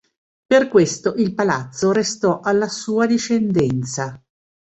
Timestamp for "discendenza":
3.05-4.19